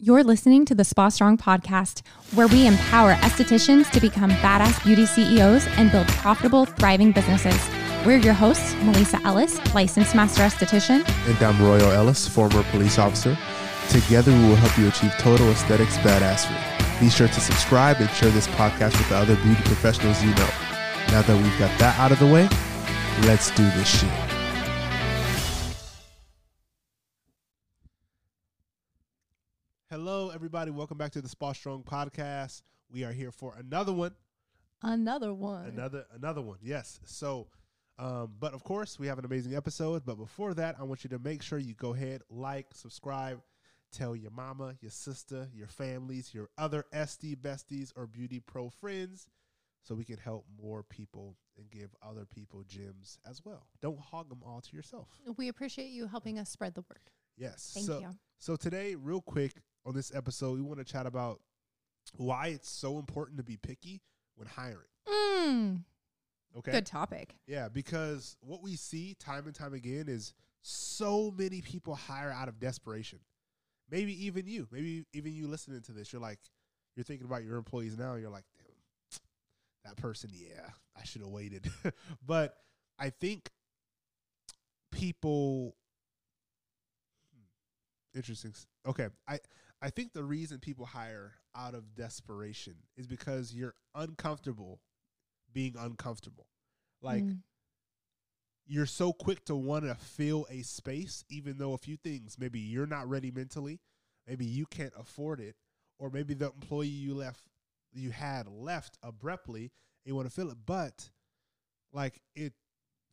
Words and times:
You're 0.00 0.22
listening 0.22 0.64
to 0.66 0.76
the 0.76 0.84
Spa 0.84 1.08
Strong 1.08 1.38
podcast, 1.38 2.02
where 2.32 2.46
we 2.46 2.68
empower 2.68 3.14
estheticians 3.14 3.90
to 3.90 4.00
become 4.00 4.30
badass 4.30 4.84
beauty 4.84 5.04
CEOs 5.04 5.66
and 5.70 5.90
build 5.90 6.06
profitable, 6.06 6.66
thriving 6.66 7.10
businesses. 7.10 7.60
We're 8.06 8.18
your 8.18 8.32
hosts, 8.32 8.76
Melissa 8.76 9.20
Ellis, 9.26 9.58
licensed 9.74 10.14
master 10.14 10.42
esthetician. 10.42 11.04
And 11.28 11.42
I'm 11.42 11.60
Royal 11.60 11.90
Ellis, 11.90 12.28
former 12.28 12.62
police 12.70 12.96
officer. 12.96 13.36
Together, 13.88 14.30
we 14.30 14.38
will 14.38 14.54
help 14.54 14.78
you 14.78 14.86
achieve 14.86 15.10
total 15.18 15.48
aesthetics 15.48 15.96
badassery. 15.98 17.00
Be 17.00 17.10
sure 17.10 17.26
to 17.26 17.40
subscribe 17.40 17.96
and 17.96 18.08
share 18.10 18.30
this 18.30 18.46
podcast 18.46 18.96
with 18.96 19.08
the 19.08 19.16
other 19.16 19.34
beauty 19.42 19.62
professionals 19.64 20.22
you 20.22 20.30
know. 20.30 20.50
Now 21.08 21.22
that 21.22 21.42
we've 21.42 21.58
got 21.58 21.76
that 21.80 21.98
out 21.98 22.12
of 22.12 22.20
the 22.20 22.26
way, 22.28 22.48
let's 23.26 23.50
do 23.50 23.64
this 23.72 23.88
shit. 23.88 24.27
Hello, 29.90 30.28
everybody. 30.28 30.70
Welcome 30.70 30.98
back 30.98 31.12
to 31.12 31.22
the 31.22 31.30
Spa 31.30 31.54
Strong 31.54 31.84
podcast. 31.84 32.60
We 32.90 33.04
are 33.04 33.12
here 33.12 33.32
for 33.32 33.54
another 33.58 33.94
one. 33.94 34.14
Another 34.82 35.32
one. 35.32 35.64
Another 35.64 36.04
another 36.14 36.42
one. 36.42 36.58
Yes. 36.60 37.00
So, 37.06 37.46
um, 37.98 38.34
but 38.38 38.52
of 38.52 38.62
course, 38.64 38.98
we 38.98 39.06
have 39.06 39.18
an 39.18 39.24
amazing 39.24 39.56
episode. 39.56 40.04
But 40.04 40.16
before 40.16 40.52
that, 40.52 40.76
I 40.78 40.82
want 40.82 41.04
you 41.04 41.10
to 41.10 41.18
make 41.18 41.40
sure 41.40 41.58
you 41.58 41.72
go 41.72 41.94
ahead, 41.94 42.20
like, 42.28 42.66
subscribe, 42.74 43.40
tell 43.90 44.14
your 44.14 44.30
mama, 44.30 44.74
your 44.82 44.90
sister, 44.90 45.48
your 45.54 45.68
families, 45.68 46.34
your 46.34 46.50
other 46.58 46.84
esty 46.92 47.34
besties 47.34 47.90
or 47.96 48.06
beauty 48.06 48.40
pro 48.40 48.68
friends, 48.68 49.26
so 49.82 49.94
we 49.94 50.04
can 50.04 50.18
help 50.18 50.44
more 50.62 50.82
people 50.82 51.34
and 51.56 51.70
give 51.70 51.96
other 52.02 52.26
people 52.26 52.62
gems 52.68 53.16
as 53.26 53.42
well. 53.42 53.68
Don't 53.80 53.98
hog 53.98 54.28
them 54.28 54.42
all 54.44 54.60
to 54.60 54.76
yourself. 54.76 55.08
We 55.38 55.48
appreciate 55.48 55.88
you 55.88 56.08
helping 56.08 56.38
us 56.38 56.50
spread 56.50 56.74
the 56.74 56.82
word. 56.82 57.00
Yes. 57.38 57.70
Thank 57.72 57.86
so, 57.86 58.00
you. 58.00 58.10
So 58.38 58.56
today, 58.56 58.94
real 58.94 59.22
quick 59.22 59.62
on 59.88 59.94
this 59.94 60.14
episode, 60.14 60.54
we 60.54 60.62
want 60.62 60.78
to 60.78 60.84
chat 60.84 61.06
about 61.06 61.40
why 62.16 62.48
it's 62.48 62.70
so 62.70 62.98
important 62.98 63.38
to 63.38 63.42
be 63.42 63.56
picky 63.56 64.02
when 64.36 64.46
hiring. 64.46 64.84
Mm, 65.08 65.84
Okay. 66.56 66.72
Good 66.72 66.86
topic. 66.86 67.36
Yeah, 67.46 67.68
because 67.68 68.36
what 68.40 68.62
we 68.62 68.74
see 68.76 69.14
time 69.14 69.46
and 69.46 69.54
time 69.54 69.74
again 69.74 70.06
is 70.08 70.32
so 70.62 71.32
many 71.36 71.60
people 71.60 71.94
hire 71.94 72.30
out 72.32 72.48
of 72.48 72.58
desperation. 72.58 73.20
Maybe 73.90 74.26
even 74.26 74.46
you, 74.46 74.66
maybe 74.70 75.04
even 75.12 75.32
you 75.32 75.46
listening 75.46 75.80
to 75.82 75.92
this, 75.92 76.12
you're 76.12 76.22
like, 76.22 76.38
you're 76.96 77.04
thinking 77.04 77.26
about 77.26 77.44
your 77.44 77.56
employees 77.56 77.96
now, 77.96 78.14
you're 78.14 78.30
like, 78.30 78.44
damn, 78.58 79.20
that 79.84 79.96
person, 79.96 80.30
yeah, 80.32 80.68
I 80.96 81.04
should 81.04 81.22
have 81.22 81.30
waited. 81.30 81.70
but 82.26 82.56
I 82.98 83.10
think 83.10 83.50
people, 84.90 85.76
hmm, 87.32 88.18
interesting. 88.18 88.52
Okay, 88.86 89.08
I 89.26 89.38
I 89.80 89.90
think 89.90 90.12
the 90.12 90.24
reason 90.24 90.58
people 90.58 90.86
hire 90.86 91.34
out 91.54 91.74
of 91.74 91.94
desperation 91.94 92.74
is 92.96 93.06
because 93.06 93.54
you're 93.54 93.74
uncomfortable 93.94 94.80
being 95.52 95.76
uncomfortable. 95.76 96.46
Like 97.00 97.24
Mm. 97.24 97.42
you're 98.66 98.86
so 98.86 99.12
quick 99.12 99.44
to 99.46 99.54
want 99.56 99.84
to 99.84 99.94
fill 99.94 100.46
a 100.50 100.62
space, 100.62 101.24
even 101.28 101.58
though 101.58 101.72
a 101.72 101.78
few 101.78 101.96
things 101.96 102.38
maybe 102.38 102.58
you're 102.60 102.86
not 102.86 103.08
ready 103.08 103.30
mentally, 103.30 103.80
maybe 104.26 104.44
you 104.44 104.66
can't 104.66 104.92
afford 104.96 105.40
it, 105.40 105.56
or 105.98 106.10
maybe 106.10 106.34
the 106.34 106.46
employee 106.52 106.88
you 106.88 107.14
left 107.14 107.44
you 107.92 108.10
had 108.10 108.46
left 108.46 108.98
abruptly 109.02 109.62
and 109.62 109.70
you 110.04 110.14
want 110.14 110.28
to 110.28 110.34
fill 110.34 110.50
it, 110.50 110.58
but 110.66 111.10
like 111.92 112.20
it 112.34 112.52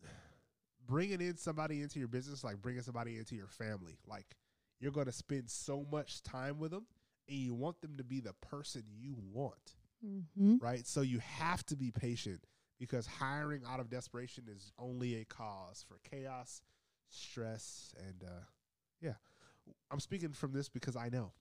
bringing 0.85 1.21
in 1.21 1.37
somebody 1.37 1.81
into 1.81 1.99
your 1.99 2.07
business, 2.09 2.43
like 2.43 2.61
bringing 2.61 2.81
somebody 2.81 3.17
into 3.17 3.35
your 3.35 3.47
family, 3.47 3.97
like 4.05 4.35
you're 4.79 4.91
going 4.91 5.05
to 5.07 5.11
spend 5.11 5.49
so 5.49 5.85
much 5.91 6.21
time 6.23 6.59
with 6.59 6.71
them, 6.71 6.85
and 7.27 7.37
you 7.37 7.53
want 7.53 7.81
them 7.81 7.97
to 7.97 8.03
be 8.03 8.19
the 8.19 8.33
person 8.33 8.83
you 8.97 9.15
want 9.33 9.75
Mhm. 10.05 10.61
right? 10.61 10.85
So 10.85 11.01
you 11.01 11.19
have 11.19 11.65
to 11.67 11.75
be 11.75 11.89
patient 11.91 12.43
because 12.77 13.07
hiring 13.07 13.63
out 13.65 13.79
of 13.79 13.89
desperation 13.89 14.43
is 14.47 14.71
only 14.77 15.15
a 15.15 15.25
cause 15.25 15.83
for 15.87 15.97
chaos, 16.09 16.61
stress, 17.09 17.93
and 18.05 18.23
uh, 18.23 18.43
yeah. 19.01 19.13
I'm 19.89 19.99
speaking 19.99 20.33
from 20.33 20.51
this 20.53 20.69
because 20.69 20.95
I 20.95 21.09
know. 21.09 21.31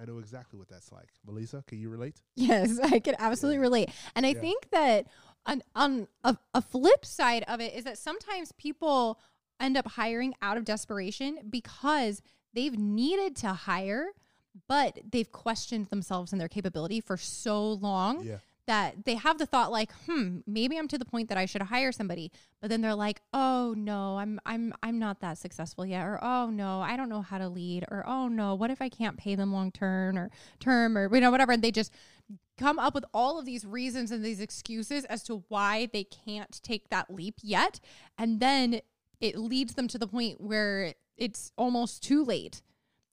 I 0.00 0.04
know 0.04 0.18
exactly 0.18 0.58
what 0.58 0.68
that's 0.68 0.92
like. 0.92 1.08
Melissa, 1.26 1.64
can 1.66 1.78
you 1.78 1.88
relate? 1.88 2.20
Yes, 2.36 2.78
I 2.80 3.00
could 3.00 3.14
absolutely 3.18 3.56
Yeah. 3.58 3.62
relate. 3.62 3.90
And 4.14 4.26
I 4.26 4.30
Yeah. 4.34 4.40
think 4.40 4.70
that 4.70 5.06
on, 5.46 5.62
on 5.74 6.08
a, 6.24 6.36
a 6.54 6.60
flip 6.62 7.04
side 7.04 7.44
of 7.48 7.60
it 7.60 7.74
is 7.74 7.84
that 7.84 7.98
sometimes 7.98 8.52
people 8.52 9.18
end 9.60 9.76
up 9.76 9.88
hiring 9.88 10.34
out 10.42 10.56
of 10.56 10.64
desperation 10.64 11.38
because 11.50 12.22
they've 12.52 12.78
needed 12.78 13.36
to 13.36 13.48
hire, 13.48 14.06
but 14.68 14.98
they've 15.10 15.30
questioned 15.32 15.86
themselves 15.88 16.32
and 16.32 16.40
their 16.40 16.48
capability 16.48 17.00
for 17.00 17.16
so 17.16 17.72
long 17.72 18.24
Yeah. 18.24 18.38
that 18.66 19.04
they 19.04 19.16
have 19.16 19.38
the 19.38 19.46
thought 19.46 19.72
like, 19.72 19.92
hmm, 20.06 20.38
maybe 20.46 20.78
I'm 20.78 20.88
to 20.88 20.98
the 20.98 21.04
point 21.04 21.28
that 21.28 21.38
I 21.38 21.46
should 21.46 21.62
hire 21.62 21.92
somebody. 21.92 22.30
But 22.60 22.70
then 22.70 22.80
they're 22.80 22.94
like, 22.94 23.20
oh 23.32 23.74
no, 23.76 24.16
I'm 24.18 24.40
I'm 24.46 24.72
I'm 24.82 24.98
not 24.98 25.20
that 25.20 25.38
successful 25.38 25.84
yet, 25.84 26.04
or 26.04 26.18
oh 26.22 26.50
no, 26.50 26.80
I 26.80 26.96
don't 26.96 27.08
know 27.08 27.20
how 27.22 27.38
to 27.38 27.48
lead, 27.48 27.84
or 27.90 28.04
oh 28.06 28.28
no, 28.28 28.54
what 28.54 28.70
if 28.70 28.80
I 28.80 28.88
can't 28.88 29.16
pay 29.18 29.34
them 29.34 29.52
long 29.52 29.70
term 29.70 30.16
or 30.16 30.30
term 30.60 30.96
or 30.96 31.12
you 31.14 31.20
know, 31.20 31.30
whatever. 31.30 31.52
And 31.52 31.62
they 31.62 31.70
just 31.72 31.92
come 32.56 32.78
up 32.78 32.94
with 32.94 33.04
all 33.12 33.38
of 33.38 33.44
these 33.44 33.66
reasons 33.66 34.12
and 34.12 34.24
these 34.24 34.40
excuses 34.40 35.04
as 35.06 35.24
to 35.24 35.42
why 35.48 35.88
they 35.92 36.04
can't 36.04 36.62
take 36.62 36.88
that 36.90 37.12
leap 37.12 37.34
yet. 37.42 37.80
And 38.16 38.38
then 38.40 38.80
it 39.20 39.36
leads 39.36 39.74
them 39.74 39.88
to 39.88 39.98
the 39.98 40.06
point 40.06 40.40
where 40.40 40.94
it's 41.16 41.52
almost 41.56 42.02
too 42.02 42.24
late. 42.24 42.62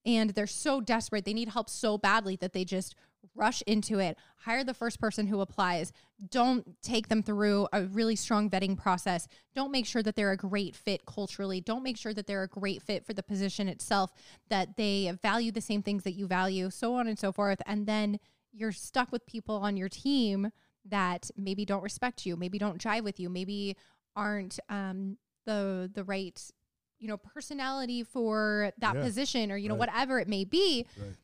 And 0.06 0.32
they're 0.32 0.48
so 0.48 0.82
desperate. 0.82 1.26
They 1.26 1.34
need 1.34 1.50
help 1.50 1.70
so 1.70 1.98
badly 1.98 2.36
that 2.38 2.54
they 2.54 2.66
just 2.66 2.96
rush 3.36 3.62
into 3.68 4.00
it. 4.00 4.18
Hire 4.38 4.64
the 4.64 4.74
first 4.74 5.00
person 5.00 5.28
who 5.28 5.42
applies. 5.42 5.94
Don't 6.30 6.82
take 6.82 7.08
them 7.08 7.22
through 7.22 7.68
a 7.72 7.84
really 7.84 8.16
strong 8.16 8.50
vetting 8.50 8.78
process. 8.78 9.28
Don't 9.56 9.72
make 9.72 9.86
sure 9.86 10.02
that 10.02 10.16
they're 10.16 10.32
a 10.32 10.38
great 10.38 10.76
fit 10.76 11.06
culturally. 11.06 11.62
Don't 11.62 11.84
make 11.84 11.98
sure 11.98 12.14
that 12.14 12.26
they're 12.26 12.44
a 12.44 12.48
great 12.48 12.82
fit 12.82 13.06
for 13.06 13.14
the 13.14 13.24
position 13.24 13.68
itself 13.68 14.12
that 14.50 14.76
they 14.76 15.12
value 15.22 15.52
the 15.52 15.62
same 15.62 15.84
things 15.84 16.04
that 16.04 16.14
you 16.14 16.28
value 16.28 16.70
so 16.72 16.96
on 16.96 17.08
and 17.08 17.20
so 17.20 17.32
forth. 17.32 17.62
And 17.66 17.86
then 17.86 18.20
you're 18.52 18.72
stuck 18.72 19.12
with 19.12 19.26
people 19.26 19.56
on 19.58 19.78
your 19.78 19.90
team 19.90 20.52
that 20.86 21.30
maybe 21.38 21.64
don't 21.64 21.84
respect 21.84 22.26
you 22.26 22.36
maybe 22.36 22.58
don't 22.58 22.82
jive 22.82 23.04
with 23.04 23.20
you 23.20 23.30
maybe 23.30 23.78
aren't 24.16 24.60
um, 24.70 25.18
the 25.46 25.90
the 25.94 26.04
right 26.04 26.40
you 27.00 27.08
know 27.08 27.18
personality 27.18 28.04
for 28.04 28.72
that 28.78 28.96
Yeah. 28.96 29.02
position 29.02 29.52
or 29.52 29.58
you 29.58 29.70
know 29.70 29.76
Right. 29.76 29.90
whatever 29.90 30.20
it 30.20 30.28
may 30.28 30.44
be 30.46 30.86
Right. 30.98 31.16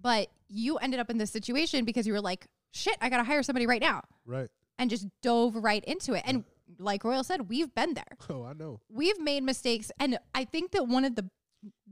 but 0.00 0.28
you 0.48 0.76
ended 0.78 1.00
up 1.00 1.10
in 1.10 1.18
this 1.18 1.30
situation 1.30 1.84
because 1.84 2.06
you 2.06 2.12
were 2.12 2.20
like 2.20 2.46
shit 2.72 2.96
i 3.00 3.08
gotta 3.08 3.24
hire 3.24 3.42
somebody 3.42 3.66
right 3.66 3.80
now 3.80 4.02
Right. 4.26 4.48
and 4.78 4.90
just 4.90 5.06
dove 5.22 5.56
right 5.56 5.84
into 5.84 6.12
it 6.14 6.22
and 6.26 6.44
like 6.78 7.04
royal 7.04 7.24
said 7.24 7.48
we've 7.48 7.74
been 7.74 7.94
there 7.94 8.16
Oh, 8.30 8.44
I 8.44 8.52
know. 8.52 8.80
we've 8.88 9.18
made 9.20 9.42
mistakes 9.42 9.90
and 9.98 10.18
i 10.34 10.44
think 10.44 10.72
that 10.72 10.86
one 10.86 11.04
of 11.04 11.14
the 11.14 11.28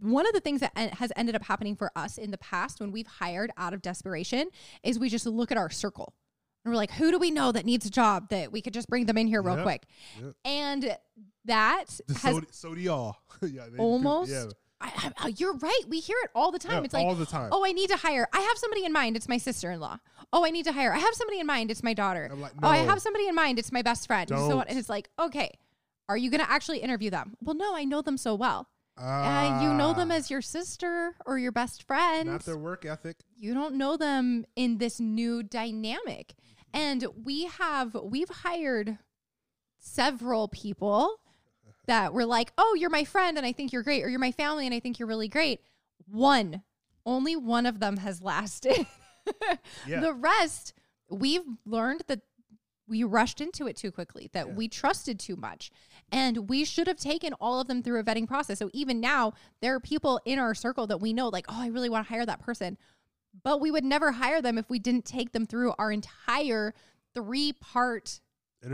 one 0.01 0.27
of 0.27 0.33
the 0.35 0.41
things 0.41 0.61
that 0.61 0.73
en- 0.77 0.91
has 0.91 1.11
ended 1.17 1.35
up 1.35 1.45
happening 1.45 1.75
for 1.75 1.91
us 1.97 2.19
in 2.19 2.31
the 2.31 2.39
past 2.39 2.81
when 2.81 2.93
we've 2.93 3.07
hired 3.07 3.51
out 3.57 3.73
of 3.73 3.83
desperation 3.83 4.51
is 4.83 4.99
we 4.99 5.09
just 5.09 5.27
look 5.27 5.51
at 5.51 5.57
our 5.59 5.71
circle 5.71 6.13
and 6.65 6.73
we're 6.73 6.77
like 6.77 6.91
who 6.93 7.11
do 7.11 7.19
we 7.19 7.31
know 7.31 7.53
that 7.53 7.65
needs 7.65 7.87
a 7.87 7.91
job 7.91 8.29
that 8.31 8.53
we 8.53 8.61
could 8.63 8.73
just 8.75 8.89
bring 8.89 9.07
them 9.07 9.19
in 9.19 9.27
here 9.27 9.43
real 9.43 9.57
Yep. 9.57 9.65
quick 9.65 9.83
Yep. 10.23 10.35
and 10.45 10.97
that 11.47 11.85
The 12.09 12.15
has 12.15 12.35
so, 12.37 12.41
so 12.51 12.75
do 12.75 12.81
y'all. 12.81 13.17
yeah, 13.43 13.67
they- 13.71 13.79
almost 13.79 14.31
Yeah, 14.31 14.47
I, 14.81 15.13
I, 15.19 15.29
you're 15.37 15.55
right 15.57 15.81
we 15.89 16.01
hear 16.01 16.17
it 16.25 16.31
all 16.35 16.51
the 16.51 16.59
time 16.59 16.79
yeah, 16.79 16.85
it's 16.85 16.95
like 16.95 17.07
all 17.07 17.15
the 17.15 17.27
time. 17.27 17.49
Oh, 17.53 17.65
I 17.65 17.73
need 17.73 17.89
to 17.91 17.97
hire. 17.97 18.27
I 18.33 18.41
have 18.41 18.57
somebody 18.59 18.85
in 18.85 18.93
mind. 18.93 19.17
It's 19.17 19.29
my 19.29 19.39
sister 19.39 19.71
in 19.71 19.81
law. 19.81 19.99
Oh, 20.33 20.45
I 20.45 20.51
need 20.51 20.65
to 20.65 20.73
hire. 20.73 20.93
I 20.93 20.99
have 20.99 21.15
somebody 21.15 21.39
in 21.41 21.47
mind. 21.47 21.71
It's 21.71 21.83
my 21.83 21.95
daughter. 21.95 22.31
Like, 22.35 22.53
Oh, 22.63 22.69
I 22.69 22.79
have 22.79 23.01
somebody 23.01 23.27
in 23.29 23.35
mind. 23.35 23.59
It's 23.59 23.73
my 23.73 23.83
best 23.83 24.07
friend. 24.07 24.29
So. 24.29 24.37
Don't. 24.37 24.69
and 24.69 24.79
it's 24.79 24.89
like, 24.91 25.09
okay, 25.19 25.53
are 26.09 26.17
you 26.19 26.29
going 26.31 26.41
to 26.45 26.51
actually 26.51 26.79
interview 26.81 27.09
them? 27.11 27.35
Well, 27.41 27.55
no, 27.55 27.75
I 27.75 27.85
know 27.85 28.03
them 28.03 28.19
so 28.19 28.35
well. 28.35 28.69
Uh, 28.99 29.61
you 29.63 29.73
know 29.73 29.93
them 29.95 30.11
Ah, 30.11 30.17
as 30.17 30.31
your 30.31 30.43
sister 30.43 31.15
or 31.25 31.39
your 31.39 31.53
best 31.53 31.83
friend. 31.85 32.29
not 32.29 32.45
their 32.45 32.59
work 32.59 32.85
ethic. 32.85 33.17
you 33.37 33.55
don't 33.55 33.75
know 33.77 33.97
them 33.97 34.45
in 34.55 34.79
this 34.79 35.01
new 35.01 35.43
dynamic. 35.43 36.35
And 36.75 37.07
we 37.25 37.47
have 37.47 37.95
we've 37.95 38.29
hired 38.29 38.99
several 39.79 40.49
people 40.49 41.21
that 41.87 42.13
were 42.13 42.27
like, 42.27 42.53
"Oh, 42.59 42.77
you're 42.79 42.91
my 42.91 43.05
friend 43.05 43.37
and 43.37 43.47
I 43.47 43.53
think 43.53 43.73
you're 43.73 43.83
great," 43.83 44.03
or 44.05 44.09
"You're 44.09 44.19
my 44.19 44.33
family 44.33 44.67
and 44.67 44.75
I 44.75 44.81
think 44.81 44.99
you're 44.99 45.09
really 45.09 45.29
great." 45.29 45.61
One, 46.07 46.63
only 47.07 47.37
one 47.37 47.65
of 47.67 47.81
them 47.81 47.99
has 47.99 48.21
lasted. 48.33 48.87
Yeah. 49.87 50.01
The 50.01 50.13
rest, 50.13 50.75
we've 51.09 51.45
learned 51.65 52.03
that 52.09 52.21
we 52.87 53.03
rushed 53.03 53.41
into 53.41 53.67
it 53.67 53.77
too 53.77 53.91
quickly, 53.91 54.29
that 54.35 54.49
Yeah. 54.49 54.53
we 54.55 54.69
trusted 54.69 55.19
too 55.19 55.37
much. 55.37 55.71
And 56.13 56.51
we 56.51 56.67
should 56.67 56.87
have 56.87 56.99
taken 56.99 57.33
all 57.35 57.59
of 57.59 57.67
them 57.67 57.83
through 57.83 57.99
a 57.99 58.05
vetting 58.05 58.29
process. 58.29 58.59
So 58.59 58.69
even 58.75 59.01
now, 59.01 59.33
there 59.63 59.75
are 59.75 59.81
people 59.81 60.21
in 60.27 60.39
our 60.39 60.55
circle 60.55 60.87
that 60.89 61.01
we 61.01 61.15
know, 61.15 61.29
like, 61.29 61.47
oh, 61.49 61.57
I 61.63 61.69
really 61.69 61.89
want 61.89 62.07
to 62.07 62.13
hire 62.13 62.27
that 62.27 62.41
person. 62.41 62.77
But 63.43 63.61
we 63.61 63.71
would 63.71 63.85
never 63.85 64.13
hire 64.13 64.41
them 64.41 64.59
if 64.59 64.71
we 64.71 64.79
didn't 64.79 65.05
take 65.05 65.33
them 65.33 65.47
through 65.47 65.75
our 65.79 65.91
entire 65.91 66.75
three 67.15 67.53
part 67.53 68.21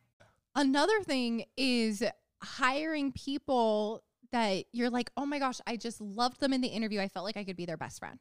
Another 0.55 1.01
thing 1.01 1.45
is 1.57 2.03
hiring 2.41 3.11
people 3.11 4.03
that 4.31 4.65
you're 4.71 4.89
like, 4.89 5.11
oh 5.17 5.25
my 5.25 5.39
gosh, 5.39 5.59
I 5.65 5.77
just 5.77 6.01
loved 6.01 6.39
them 6.39 6.53
in 6.53 6.61
the 6.61 6.67
interview. 6.67 6.99
I 6.99 7.07
felt 7.07 7.25
like 7.25 7.37
I 7.37 7.43
could 7.43 7.55
be 7.57 7.65
their 7.65 7.77
best 7.77 7.99
friend. 7.99 8.19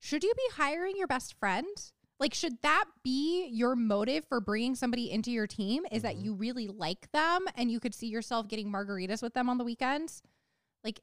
Should 0.00 0.22
you 0.22 0.32
be 0.36 0.54
hiring 0.56 0.96
your 0.96 1.06
best 1.06 1.34
friend? 1.38 1.66
Like, 2.20 2.34
should 2.34 2.60
that 2.62 2.84
be 3.02 3.48
your 3.48 3.74
motive 3.74 4.24
for 4.28 4.40
bringing 4.40 4.74
somebody 4.74 5.10
into 5.10 5.30
your 5.30 5.46
team? 5.46 5.84
Is 5.90 6.02
that 6.02 6.16
you 6.16 6.34
really 6.34 6.68
like 6.68 7.10
them 7.12 7.46
and 7.56 7.70
you 7.70 7.80
could 7.80 7.94
see 7.94 8.06
yourself 8.06 8.48
getting 8.48 8.70
margaritas 8.70 9.22
with 9.22 9.34
them 9.34 9.48
on 9.48 9.58
the 9.58 9.64
weekends? 9.64 10.22
Like, 10.84 11.00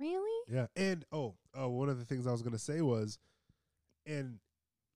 really? 0.00 0.44
Yeah, 0.48 0.66
and 0.76 1.04
oh, 1.12 1.34
uh, 1.58 1.68
one 1.68 1.88
of 1.88 1.98
the 1.98 2.04
things 2.04 2.26
I 2.26 2.32
was 2.32 2.42
gonna 2.42 2.58
say 2.58 2.80
was, 2.80 3.18
and 4.08 4.38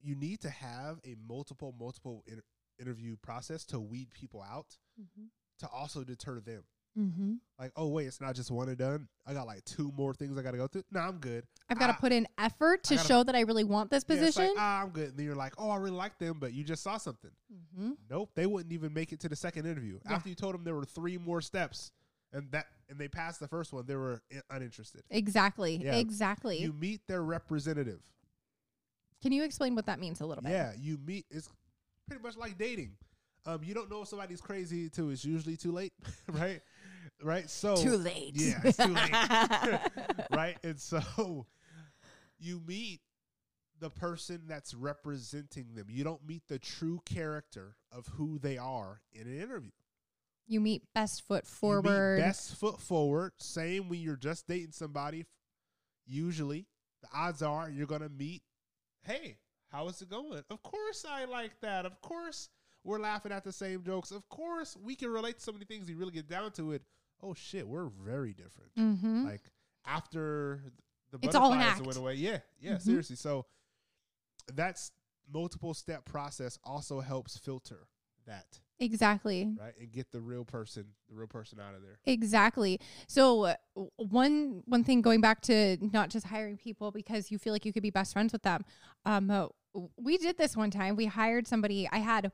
you 0.02 0.14
need 0.16 0.40
to 0.40 0.50
have 0.50 0.98
a 1.04 1.14
multiple, 1.28 1.74
multiple 1.78 2.24
inter- 2.26 2.42
interview 2.80 3.16
process 3.22 3.64
to 3.66 3.78
weed 3.78 4.08
people 4.12 4.42
out, 4.42 4.76
Mm-hmm. 5.00 5.26
to 5.60 5.68
also 5.68 6.02
deter 6.04 6.40
them. 6.40 6.64
Mm-hmm. 6.98 7.34
Like, 7.58 7.72
oh 7.76 7.88
wait, 7.88 8.06
it's 8.06 8.20
not 8.20 8.34
just 8.34 8.50
one 8.50 8.68
and 8.68 8.76
done. 8.76 9.08
I 9.26 9.32
got 9.32 9.46
like 9.46 9.64
two 9.64 9.90
more 9.96 10.12
things 10.12 10.36
I 10.36 10.42
got 10.42 10.50
to 10.50 10.58
go 10.58 10.66
through. 10.66 10.82
No, 10.92 11.00
I'm 11.00 11.16
good. 11.18 11.44
I've 11.70 11.78
got 11.78 11.86
to 11.86 11.94
put 11.94 12.12
in 12.12 12.26
effort 12.36 12.82
to 12.84 12.96
gotta- 12.96 13.08
show 13.08 13.22
that 13.24 13.34
I 13.34 13.40
really 13.40 13.64
want 13.64 13.90
this 13.90 14.04
yeah, 14.06 14.16
it's 14.16 14.36
like, 14.36 14.46
position. 14.48 14.54
ah, 14.58 14.82
I'm 14.82 14.90
good. 14.90 15.08
And 15.10 15.16
then 15.16 15.24
you're 15.24 15.34
like, 15.34 15.54
oh, 15.56 15.70
I 15.70 15.76
really 15.76 15.96
like 15.96 16.18
them, 16.18 16.36
but 16.38 16.52
you 16.52 16.64
just 16.64 16.82
saw 16.82 16.98
something. 16.98 17.30
mm-hmm. 17.50 17.92
Nope, 18.10 18.30
they 18.34 18.44
wouldn't 18.44 18.72
even 18.74 18.92
make 18.92 19.12
it 19.12 19.20
to 19.20 19.28
the 19.30 19.36
second 19.36 19.64
interview. 19.66 19.98
Yeah. 20.04 20.12
After 20.16 20.28
you 20.28 20.34
told 20.34 20.52
them 20.54 20.64
there 20.64 20.74
were 20.74 20.84
three 20.84 21.16
more 21.16 21.40
steps, 21.40 21.92
and 22.34 22.50
that 22.52 22.66
and 22.90 22.98
they 22.98 23.08
passed 23.08 23.40
the 23.40 23.48
first 23.48 23.72
one, 23.72 23.86
they 23.86 23.96
were 23.96 24.20
i- 24.30 24.42
uninterested. 24.56 25.02
Exactly. 25.08 25.76
Yeah. 25.82 25.94
Exactly. 25.94 26.58
You 26.58 26.74
meet 26.74 27.00
their 27.08 27.22
representative. 27.22 28.00
Can 29.22 29.32
you 29.32 29.44
explain 29.44 29.74
what 29.74 29.86
that 29.86 30.00
means 30.00 30.20
a 30.20 30.26
little 30.26 30.42
bit? 30.42 30.50
Yeah, 30.50 30.72
you 30.78 30.98
meet. 31.06 31.26
It's 31.30 31.48
pretty 32.08 32.22
much 32.22 32.36
like 32.36 32.58
dating. 32.58 32.92
Um, 33.46 33.60
you 33.64 33.74
don't 33.74 33.90
know 33.90 34.02
if 34.02 34.08
somebody's 34.08 34.40
crazy 34.40 34.88
till 34.88 35.10
it's 35.10 35.24
usually 35.24 35.56
too 35.56 35.72
late, 35.72 35.92
right? 36.28 36.60
Right. 37.22 37.48
So 37.48 37.76
Too 37.76 37.96
late. 37.96 38.32
Yeah, 38.34 38.60
it's 38.64 38.76
too 38.76 38.92
late. 38.92 39.10
right. 40.30 40.56
And 40.64 40.78
so 40.78 41.46
you 42.38 42.60
meet 42.66 43.00
the 43.80 43.90
person 43.90 44.42
that's 44.46 44.74
representing 44.74 45.74
them. 45.74 45.86
You 45.88 46.04
don't 46.04 46.26
meet 46.26 46.42
the 46.48 46.58
true 46.58 47.00
character 47.04 47.76
of 47.90 48.06
who 48.08 48.38
they 48.38 48.58
are 48.58 49.00
in 49.12 49.22
an 49.22 49.40
interview. 49.40 49.70
You 50.46 50.60
meet 50.60 50.82
best 50.94 51.22
foot 51.26 51.44
You 51.44 51.68
meet 51.68 51.82
forward. 51.82 52.18
best 52.20 52.56
foot 52.56 52.80
forward. 52.80 53.32
Same 53.38 53.88
when 53.88 54.00
you're 54.00 54.16
just 54.16 54.46
dating 54.46 54.72
somebody. 54.72 55.26
Usually, 56.06 56.66
the 57.02 57.08
odds 57.14 57.42
are 57.42 57.70
you're 57.70 57.86
gonna 57.86 58.08
meet. 58.08 58.42
Hey, 59.04 59.36
how 59.68 59.88
is 59.88 60.00
it 60.02 60.08
going? 60.08 60.42
Of 60.50 60.62
course, 60.62 61.04
I 61.08 61.24
like 61.24 61.60
that. 61.60 61.86
Of 61.86 62.00
course, 62.00 62.48
we're 62.84 62.98
laughing 63.00 63.32
at 63.32 63.44
the 63.44 63.52
same 63.52 63.82
jokes. 63.84 64.10
Of 64.10 64.28
course, 64.28 64.76
we 64.82 64.94
can 64.94 65.10
relate 65.10 65.38
to 65.38 65.42
so 65.42 65.52
many 65.52 65.64
things. 65.64 65.88
You 65.88 65.96
really 65.96 66.12
get 66.12 66.28
down 66.28 66.52
to 66.52 66.72
it. 66.72 66.82
Oh 67.22 67.34
shit, 67.34 67.66
we're 67.66 67.86
very 68.04 68.32
different. 68.32 68.74
mm-hmm. 68.76 69.24
Like 69.24 69.42
after 69.86 70.62
the 71.10 71.18
It's 71.22 71.36
butterflies 71.36 71.80
went 71.82 71.96
away. 71.98 72.14
Yeah, 72.14 72.38
yeah, 72.60 72.74
Mhm. 72.74 72.82
seriously. 72.82 73.16
So 73.16 73.46
that's 74.54 74.92
multiple 75.32 75.74
step 75.74 76.04
process 76.04 76.58
also 76.64 77.00
helps 77.00 77.36
filter 77.38 77.86
that 78.26 78.60
exactly. 78.82 79.54
right 79.58 79.74
and 79.80 79.92
get 79.92 80.10
the 80.10 80.20
real 80.20 80.44
person, 80.44 80.84
the 81.08 81.14
real 81.14 81.26
person 81.26 81.58
out 81.60 81.74
of 81.74 81.82
there. 81.82 81.98
Exactly. 82.04 82.80
So 83.06 83.44
uh, 83.44 83.54
one 83.96 84.62
one 84.66 84.84
thing 84.84 85.02
going 85.02 85.20
back 85.20 85.40
to 85.42 85.76
not 85.80 86.10
just 86.10 86.26
hiring 86.26 86.56
people 86.56 86.90
because 86.90 87.30
you 87.30 87.38
feel 87.38 87.52
like 87.52 87.64
you 87.64 87.72
could 87.72 87.82
be 87.82 87.90
best 87.90 88.12
friends 88.12 88.32
with 88.32 88.42
them. 88.42 88.64
Um, 89.04 89.30
uh, 89.30 89.48
we 89.96 90.18
did 90.18 90.36
this 90.36 90.56
one 90.56 90.70
time. 90.70 90.96
We 90.96 91.06
hired 91.06 91.46
somebody. 91.46 91.88
I 91.90 91.98
had 91.98 92.32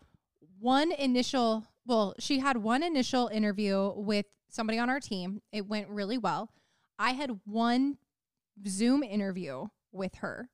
one 0.58 0.92
initial. 0.92 1.66
Well, 1.86 2.14
she 2.18 2.40
had 2.40 2.56
one 2.58 2.82
initial 2.82 3.28
interview 3.28 3.92
with 3.94 4.26
somebody 4.50 4.78
on 4.78 4.90
our 4.90 5.00
team. 5.00 5.40
It 5.52 5.66
went 5.66 5.88
really 5.88 6.18
well. 6.18 6.50
I 6.98 7.12
had 7.12 7.40
one 7.44 7.98
Zoom 8.66 9.02
interview 9.02 9.66
with 9.92 10.16
her. 10.16 10.48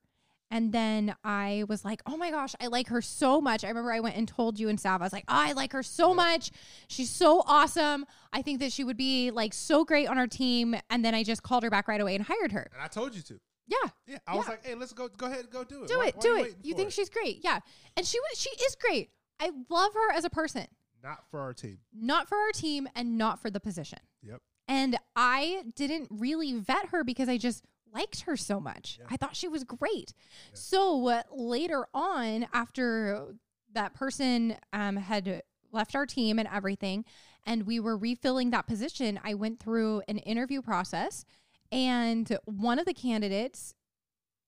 And 0.50 0.72
then 0.72 1.14
I 1.24 1.64
was 1.68 1.84
like, 1.84 2.00
oh 2.06 2.16
my 2.16 2.30
gosh, 2.30 2.54
I 2.60 2.68
like 2.68 2.88
her 2.88 3.02
so 3.02 3.40
much. 3.40 3.64
I 3.64 3.68
remember 3.68 3.92
I 3.92 4.00
went 4.00 4.16
and 4.16 4.28
told 4.28 4.58
you 4.60 4.68
and 4.68 4.78
Sav, 4.78 5.00
I 5.00 5.04
was 5.06 5.12
like, 5.12 5.24
oh, 5.28 5.34
I 5.34 5.52
like 5.52 5.72
her 5.72 5.82
so 5.82 6.14
much. 6.14 6.50
She's 6.88 7.10
so 7.10 7.42
awesome. 7.46 8.04
I 8.32 8.42
think 8.42 8.60
that 8.60 8.72
she 8.72 8.84
would 8.84 8.96
be 8.96 9.30
like 9.30 9.52
so 9.54 9.84
great 9.84 10.06
on 10.08 10.16
our 10.18 10.26
team. 10.28 10.76
And 10.90 11.04
then 11.04 11.14
I 11.14 11.24
just 11.24 11.42
called 11.42 11.64
her 11.64 11.70
back 11.70 11.88
right 11.88 12.00
away 12.00 12.14
and 12.14 12.24
hired 12.24 12.52
her. 12.52 12.68
And 12.72 12.82
I 12.82 12.86
told 12.88 13.14
you 13.14 13.22
to. 13.22 13.40
Yeah, 13.66 13.88
Yeah, 14.06 14.18
I 14.26 14.36
was 14.36 14.46
like, 14.46 14.64
hey, 14.64 14.74
let's 14.74 14.92
go, 14.92 15.08
go 15.08 15.24
ahead, 15.26 15.48
go 15.50 15.64
do 15.64 15.84
it. 15.84 15.88
do 15.88 15.96
Why- 15.98 16.08
it, 16.08 16.16
why 16.16 16.20
do 16.20 16.28
you 16.28 16.44
it. 16.44 16.56
You 16.62 16.74
think 16.74 16.88
it? 16.88 16.92
she's 16.92 17.08
great. 17.08 17.40
Yeah. 17.42 17.60
And 17.96 18.06
she 18.06 18.20
was, 18.20 18.38
she 18.38 18.50
is 18.50 18.76
great. 18.76 19.08
I 19.40 19.50
love 19.70 19.94
her 19.94 20.12
as 20.12 20.24
a 20.26 20.30
person, 20.30 20.66
not 21.02 21.24
for 21.30 21.40
our 21.40 21.54
team? 21.54 21.78
not 21.92 22.28
for 22.28 22.36
our 22.36 22.52
team 22.52 22.86
and 22.94 23.16
not 23.16 23.40
for 23.40 23.50
the 23.50 23.60
position. 23.60 23.98
Yep. 24.22 24.40
And 24.68 24.96
I 25.16 25.64
didn't 25.74 26.08
really 26.10 26.52
vet 26.54 26.88
her 26.90 27.04
because 27.04 27.28
I 27.28 27.38
just 27.38 27.64
liked 27.94 28.22
her 28.22 28.36
so 28.36 28.60
much. 28.60 28.98
Yeah. 29.00 29.06
I 29.10 29.16
thought 29.16 29.36
she 29.36 29.48
was 29.48 29.64
great. 29.64 30.12
Yeah. 30.16 30.50
So 30.54 31.08
uh, 31.08 31.22
later 31.32 31.86
on, 31.94 32.46
after 32.52 33.34
that 33.72 33.94
person 33.94 34.56
um, 34.72 34.96
had 34.96 35.42
left 35.72 35.94
our 35.94 36.06
team 36.06 36.38
and 36.38 36.48
everything, 36.52 37.04
and 37.46 37.66
we 37.66 37.78
were 37.80 37.96
refilling 37.96 38.50
that 38.50 38.66
position, 38.66 39.20
I 39.22 39.34
went 39.34 39.60
through 39.60 40.02
an 40.08 40.18
interview 40.18 40.62
process. 40.62 41.24
And 41.70 42.36
one 42.44 42.78
of 42.78 42.86
the 42.86 42.94
candidates 42.94 43.74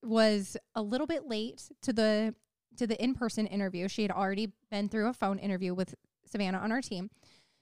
was 0.02 0.56
a 0.74 0.82
little 0.82 1.06
bit 1.06 1.26
late 1.26 1.70
to 1.82 1.92
the 1.92 2.34
to 2.76 2.86
the 2.86 3.02
in-person 3.02 3.46
interview. 3.46 3.88
She 3.88 4.02
had 4.02 4.10
already 4.10 4.52
been 4.70 4.90
through 4.90 5.08
a 5.08 5.14
phone 5.14 5.38
interview 5.38 5.72
with 5.72 5.94
Savannah 6.26 6.58
on 6.58 6.70
our 6.70 6.82
team. 6.82 7.08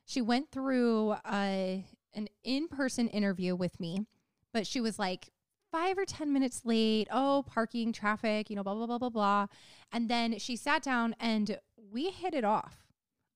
She 0.05 0.21
went 0.21 0.51
through 0.51 1.11
uh, 1.25 1.77
an 2.15 2.29
in-person 2.43 3.09
interview 3.09 3.55
with 3.55 3.79
me, 3.79 4.07
but 4.53 4.67
she 4.67 4.81
was 4.81 4.99
like 4.99 5.31
five 5.75 5.99
or 5.99 6.05
ten 6.05 6.33
minutes 6.33 6.63
late. 6.65 7.09
Oh, 7.11 7.45
parking, 7.49 7.93
traffic, 7.93 8.49
you 8.49 8.55
know, 8.55 8.63
blah 8.63 8.75
blah 8.75 8.87
blah 8.87 8.99
blah 8.99 9.09
blah. 9.09 9.47
And 9.93 10.09
then 10.09 10.39
she 10.39 10.55
sat 10.55 10.85
down 10.85 11.17
and 11.19 11.59
we 11.91 12.11
hit 12.11 12.33
it 12.33 12.45
off. 12.45 12.85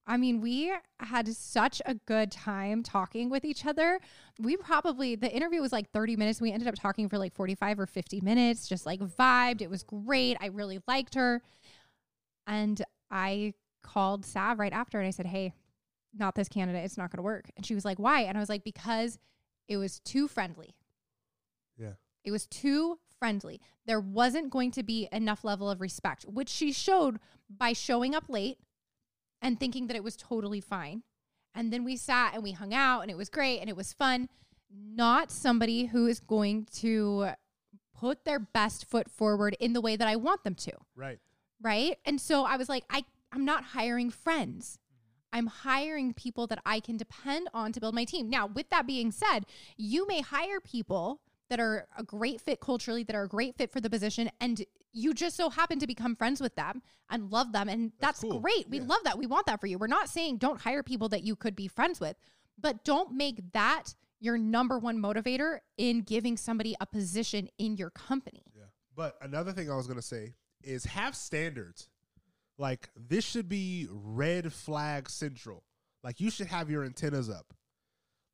I 0.07 0.17
mean, 0.17 0.41
we 0.41 0.73
had 1.01 1.29
such 1.29 1.83
a 1.85 1.95
good 1.95 2.31
time 2.31 2.85
talking 2.85 3.29
with 3.29 3.45
each 3.45 3.67
other. 3.67 4.01
We 4.39 4.57
probably, 4.57 5.17
the 5.17 5.31
interview 5.31 5.61
was 5.61 5.71
like 5.71 5.91
30 5.91 6.17
minutes. 6.17 6.41
We 6.41 6.51
ended 6.51 6.67
up 6.67 6.77
talking 6.77 7.11
for 7.11 7.19
like 7.19 7.35
45 7.35 7.81
or 7.81 7.87
50 7.87 8.23
minutes, 8.23 8.67
just 8.67 8.87
like 8.87 9.01
vibed. 9.01 9.61
It 9.61 9.69
was 9.69 9.83
great. 9.83 10.39
I 10.41 10.47
really 10.47 10.79
liked 10.89 11.15
her. 11.15 11.43
And 12.47 12.83
I 13.11 13.53
called 13.83 14.25
Sav 14.25 14.59
right 14.59 14.73
after 14.73 14.99
and 14.99 15.07
I 15.07 15.11
said, 15.11 15.27
Hey, 15.27 15.53
not 16.15 16.35
this 16.37 16.49
candidate. 16.49 16.85
It's 16.85 16.97
not 16.97 17.11
going 17.11 17.19
to 17.19 17.23
work. 17.23 17.51
And 17.57 17.67
she 17.67 17.75
was 17.75 17.85
like, 17.85 17.99
Why? 17.99 18.23
And 18.23 18.39
I 18.39 18.41
was 18.41 18.49
like, 18.49 18.65
Because 18.65 19.19
it 19.69 19.77
was 19.77 19.99
too 20.01 20.27
friendly. 20.27 20.75
Yeah. 21.77 21.93
It 22.25 22.31
was 22.31 22.47
too 22.47 22.99
friendly. 23.19 23.61
There 23.87 24.01
wasn't 24.01 24.51
going 24.51 24.71
to 24.73 24.83
be 24.83 25.09
enough 25.13 25.45
level 25.45 25.71
of 25.71 25.81
respect, 25.81 26.25
which 26.25 26.49
she 26.49 26.73
showed 26.73 27.19
by 27.49 27.73
showing 27.73 28.15
up 28.15 28.25
late, 28.29 28.59
and 29.41 29.59
thinking 29.59 29.87
that 29.87 29.97
it 29.97 30.05
was 30.05 30.17
totally 30.17 30.61
fine. 30.61 31.03
And 31.55 31.73
then 31.73 31.85
we 31.85 31.97
sat 31.97 32.35
and 32.35 32.43
we 32.43 32.53
hung 32.53 32.75
out 32.75 33.01
and 33.01 33.11
it 33.11 33.17
was 33.17 33.29
great 33.29 33.61
and 33.61 33.69
it 33.69 33.77
was 33.77 33.93
fun. 33.93 34.29
Not 34.71 35.31
somebody 35.31 35.87
who 35.87 36.07
is 36.07 36.21
going 36.21 36.67
to 36.77 37.31
put 37.99 38.25
their 38.25 38.39
best 38.39 38.85
foot 38.85 39.11
forward 39.11 39.57
in 39.59 39.73
the 39.73 39.81
way 39.81 39.97
that 39.97 40.07
I 40.07 40.17
want 40.17 40.45
them 40.45 40.55
to. 40.57 40.73
Right. 40.95 41.19
Right. 41.61 41.99
And 42.05 42.21
so 42.21 42.45
I 42.45 42.57
was 42.57 42.69
like, 42.69 42.85
I, 42.91 43.05
I'm 43.33 43.45
not 43.45 43.65
hiring 43.65 44.11
friends. 44.11 44.79
I'm 45.33 45.47
hiring 45.47 46.15
people 46.15 46.47
that 46.47 46.61
I 46.65 46.81
can 46.81 46.97
depend 46.97 47.49
on 47.53 47.73
to 47.73 47.81
build 47.81 47.95
my 47.95 48.05
team. 48.05 48.31
Now, 48.31 48.47
with 48.47 48.71
that 48.71 48.87
being 48.87 49.11
said, 49.11 49.45
you 49.77 50.07
may 50.07 50.21
hire 50.21 50.61
people 50.61 51.21
that 51.51 51.61
are 51.61 51.87
a 51.97 52.03
great 52.03 52.41
fit 52.41 52.61
culturally, 52.61 53.03
that 53.05 53.17
are 53.17 53.25
a 53.25 53.29
great 53.29 53.57
fit 53.57 53.71
for 53.71 53.81
the 53.81 53.89
position, 53.91 54.31
and 54.41 54.65
you 54.93 55.15
just 55.15 55.37
so 55.37 55.51
happen 55.51 55.79
to 55.79 55.87
become 55.87 56.15
friends 56.17 56.41
with 56.41 56.55
them 56.57 56.83
and 57.11 57.31
love 57.31 57.53
them. 57.53 57.69
And 57.69 57.93
That's 58.01 58.21
that's, 58.21 58.31
cool. 58.33 58.41
great. 58.41 58.69
We 58.69 58.79
Yeah. 58.79 58.85
love 58.87 59.01
that. 59.05 59.19
We 59.19 59.27
want 59.27 59.47
that 59.47 59.61
for 59.61 59.67
you. 59.67 59.79
We're 59.79 59.87
not 59.87 60.09
saying 60.09 60.39
don't 60.39 60.61
hire 60.61 60.83
people 60.83 61.09
that 61.11 61.23
you 61.23 61.37
could 61.37 61.55
be 61.57 61.69
friends 61.69 62.01
with, 62.01 62.17
but 62.59 62.85
don't 62.85 63.13
make 63.13 63.53
that 63.53 63.95
your 64.21 64.37
number 64.37 64.79
one 64.79 64.99
motivator 64.99 65.61
in 65.77 66.03
giving 66.03 66.37
somebody 66.37 66.75
a 66.81 66.87
position 66.87 67.49
in 67.59 67.77
your 67.77 67.91
company. 67.91 68.43
Yeah. 68.55 68.65
But 68.97 69.17
another 69.21 69.53
thing 69.53 69.71
I 69.71 69.77
was 69.77 69.87
gonna 69.87 70.03
say 70.03 70.35
is 70.63 70.85
have 70.85 71.15
standards. 71.15 71.89
Like 72.59 72.91
this 72.97 73.25
should 73.25 73.49
be 73.49 73.87
red 73.91 74.53
flag 74.53 75.09
central. 75.09 75.65
Like 76.03 76.21
you 76.21 76.31
should 76.31 76.49
have 76.49 76.69
your 76.69 76.85
antennas 76.85 77.31
up. 77.31 77.55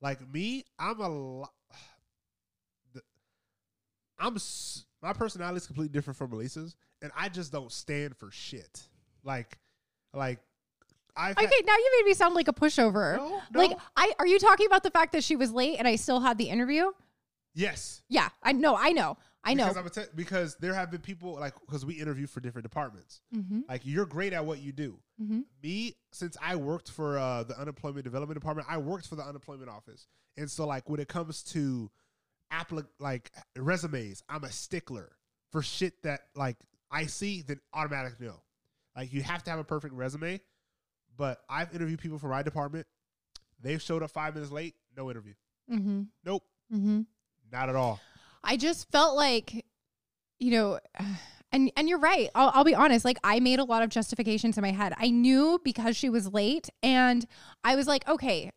Like 0.01 0.27
me, 0.33 0.65
I'm 0.79 1.01
a 1.01 1.09
lot. 1.09 1.53
I'm 4.19 4.37
my 5.03 5.13
personality 5.13 5.59
is 5.59 5.67
completely 5.67 5.93
different 5.93 6.17
from 6.17 6.33
Elisa's, 6.33 6.77
and 7.03 7.11
I 7.17 7.29
just 7.29 7.53
don't 7.53 7.71
stand 7.71 8.17
for 8.17 8.31
shit. 8.31 8.83
Like, 9.23 9.59
like 10.15 10.39
I've 11.17 11.37
Okay, 11.37 11.45
had- 11.45 11.67
now 11.67 11.75
you 11.77 11.91
made 11.99 12.07
me 12.09 12.15
sound 12.15 12.35
like 12.35 12.49
a 12.49 12.53
pushover. 12.53 13.17
No, 13.17 13.41
Like. 13.55 13.77
I 13.97 14.13
are 14.19 14.27
you 14.27 14.39
talking 14.39 14.67
about 14.67 14.83
the 14.83 14.91
fact 14.91 15.13
that 15.13 15.23
she 15.25 15.37
was 15.37 15.53
late 15.53 15.77
and 15.79 15.87
I 15.87 15.97
still 15.97 16.21
had 16.21 16.39
the 16.39 16.49
interview? 16.49 16.91
yes, 17.55 18.03
Yeah, 18.09 18.29
I 18.43 18.53
know, 18.53 18.77
I 18.77 18.93
know. 18.93 19.17
I 19.47 19.53
know. 19.53 19.69
Because, 19.69 19.77
I'm 19.99 20.05
te- 20.05 20.11
because 20.17 20.57
there 20.57 20.73
have 20.73 20.91
been 20.91 21.03
people 21.03 21.35
like 21.35 21.53
because 21.67 21.85
we 21.85 21.95
interview 21.95 22.27
for 22.27 22.41
different 22.41 22.63
departments. 22.65 23.21
mm-hmm, 23.35 23.61
Like 23.69 23.83
you're 23.85 24.07
great 24.07 24.33
at 24.33 24.45
what 24.47 24.61
you 24.61 24.73
do. 24.73 24.99
mm-hmm. 25.23 25.41
me 25.63 25.95
since 26.13 26.37
I 26.43 26.57
worked 26.57 26.91
for 26.91 27.19
uh, 27.19 27.43
the 27.45 27.59
unemployment 27.61 28.05
development 28.05 28.41
department, 28.41 28.67
I 28.71 28.79
worked 28.79 29.07
for 29.07 29.17
the 29.17 29.23
unemployment 29.23 29.69
office, 29.69 30.07
and 30.39 30.51
so 30.51 30.67
like 30.67 30.89
when 30.89 30.99
it 30.99 31.09
comes 31.09 31.43
to 31.53 31.91
applic 32.55 32.87
like 33.01 33.31
resumes, 33.57 34.23
I'm 34.29 34.45
a 34.45 34.51
stickler 34.53 35.13
for 35.51 35.63
shit 35.63 36.03
that 36.03 36.21
like 36.35 36.57
I 36.91 37.07
see 37.07 37.43
then 37.43 37.61
automatic 37.73 38.21
no. 38.21 38.41
Like 38.97 39.13
you 39.13 39.23
have 39.23 39.43
to 39.45 39.51
have 39.51 39.59
a 39.59 39.65
perfect 39.65 39.95
resume, 39.95 40.41
but 41.17 41.41
I've 41.49 41.75
interviewed 41.75 41.99
people 42.01 42.19
from 42.19 42.31
my 42.31 42.43
department. 42.43 42.87
They've 43.61 43.81
showed 43.83 44.03
up 44.03 44.11
five 44.11 44.35
minutes 44.35 44.53
late, 44.53 44.75
no 44.97 45.11
interview. 45.11 45.35
Mm-hmm. 45.71 46.03
Nope, 46.25 46.43
Mm-hmm. 46.73 47.03
not 47.53 47.69
at 47.69 47.77
all. 47.77 48.01
I 48.43 48.57
just 48.57 48.91
felt 48.93 49.17
like, 49.17 49.65
you 50.39 50.51
know, 50.51 50.79
and 51.53 51.73
and 51.77 51.89
you're 51.89 51.99
right. 51.99 52.29
I'll, 52.35 52.51
I'll 52.55 52.65
be 52.65 52.75
honest. 52.75 53.05
Like 53.05 53.19
I 53.25 53.41
made 53.41 53.59
a 53.59 53.65
lot 53.65 53.83
of 53.83 53.89
justifications 53.91 54.59
in 54.59 54.63
my 54.63 54.73
head. 54.73 54.93
I 54.99 55.11
knew 55.11 55.61
because 55.65 55.97
she 55.97 56.11
was 56.11 56.33
late, 56.33 56.69
and 56.83 57.25
I 57.63 57.77
was 57.77 57.87
like, 57.87 58.07
okay, 58.09 58.51